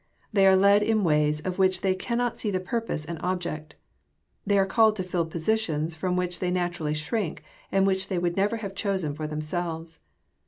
They 0.33 0.47
are 0.47 0.55
led 0.55 0.81
in 0.81 1.03
waysof^^Stefa 1.03 1.79
they 1.79 1.93
cannot 1.93 2.35
see 2.35 2.49
the 2.49 2.59
purpose 2.59 3.05
and 3.05 3.19
object; 3.21 3.75
they 4.47 4.57
are 4.57 4.65
called 4.65 4.95
to 4.95 5.03
fill 5.03 5.27
positions 5.27 5.93
from 5.93 6.15
which 6.15 6.39
they 6.39 6.49
naturally 6.49 6.95
shrink, 6.95 7.43
and 7.71 7.85
which 7.85 8.07
they 8.07 8.17
would 8.17 8.35
never 8.35 8.57
have 8.57 8.73
chosen 8.73 9.13
for 9.13 9.27
themselves. 9.27 9.99